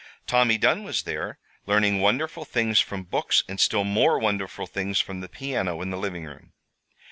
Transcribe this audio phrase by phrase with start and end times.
[0.25, 5.19] Tommy Dunn was there, learning wonderful things from books and still more wonderful things from
[5.21, 6.53] the piano in the living room.